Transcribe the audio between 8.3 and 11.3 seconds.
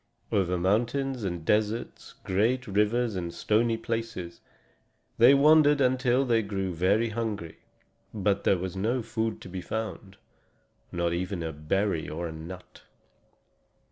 there was no food to be found not